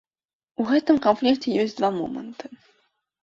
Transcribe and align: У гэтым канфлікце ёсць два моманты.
У 0.63 0.63
гэтым 0.69 0.97
канфлікце 1.05 1.53
ёсць 1.63 1.77
два 1.79 1.89
моманты. 1.99 2.45